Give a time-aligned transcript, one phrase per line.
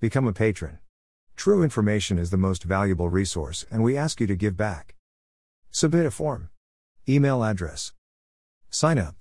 [0.00, 0.78] Become a patron.
[1.34, 4.94] True information is the most valuable resource, and we ask you to give back.
[5.72, 6.50] Submit a form.
[7.08, 7.92] Email address.
[8.70, 9.17] Sign up.